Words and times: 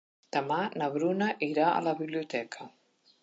Demà 0.35 0.55
na 0.81 0.87
Bruna 0.95 1.27
irà 1.49 1.67
a 1.73 1.85
la 1.89 1.95
biblioteca. 2.01 2.69